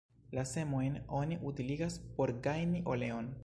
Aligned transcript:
La 0.37 0.45
semojn 0.51 0.95
oni 1.19 1.37
utiligas 1.51 1.99
por 2.19 2.35
gajni 2.49 2.83
oleon. 2.95 3.35